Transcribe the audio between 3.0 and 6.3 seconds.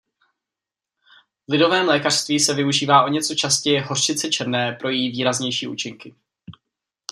o něco častěji hořčice černé pro její výraznější účinky.